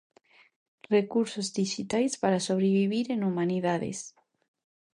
[0.95, 3.99] Recursos dixitais para sobrevivir en Humanidades.